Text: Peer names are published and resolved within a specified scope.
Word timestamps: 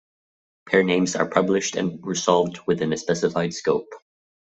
Peer 0.65 0.81
names 0.81 1.15
are 1.15 1.29
published 1.29 1.75
and 1.75 2.03
resolved 2.03 2.57
within 2.65 2.91
a 2.91 2.97
specified 2.97 3.53
scope. 3.53 3.93